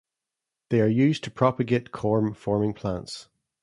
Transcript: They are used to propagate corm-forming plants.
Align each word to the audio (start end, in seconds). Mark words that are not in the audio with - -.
They 0.69 0.81
are 0.81 0.87
used 0.87 1.23
to 1.25 1.29
propagate 1.29 1.91
corm-forming 1.91 2.73
plants. 2.73 3.27